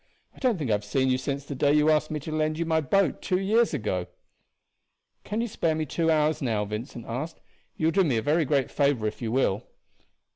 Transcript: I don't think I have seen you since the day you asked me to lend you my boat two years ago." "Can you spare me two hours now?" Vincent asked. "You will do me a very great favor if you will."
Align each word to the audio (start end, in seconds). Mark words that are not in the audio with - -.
I 0.35 0.39
don't 0.39 0.57
think 0.57 0.71
I 0.71 0.73
have 0.73 0.83
seen 0.83 1.11
you 1.11 1.19
since 1.19 1.45
the 1.45 1.53
day 1.53 1.73
you 1.75 1.91
asked 1.91 2.09
me 2.09 2.19
to 2.21 2.31
lend 2.31 2.57
you 2.57 2.65
my 2.65 2.81
boat 2.81 3.21
two 3.21 3.37
years 3.39 3.71
ago." 3.71 4.07
"Can 5.23 5.41
you 5.41 5.47
spare 5.47 5.75
me 5.75 5.85
two 5.85 6.09
hours 6.09 6.41
now?" 6.41 6.65
Vincent 6.65 7.05
asked. 7.05 7.39
"You 7.77 7.85
will 7.85 7.91
do 7.91 8.03
me 8.03 8.17
a 8.17 8.21
very 8.23 8.43
great 8.45 8.71
favor 8.71 9.05
if 9.05 9.21
you 9.21 9.31
will." 9.31 9.63